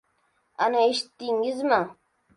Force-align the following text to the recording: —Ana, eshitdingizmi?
—Ana, 0.67 0.81
eshitdingizmi? 0.93 1.83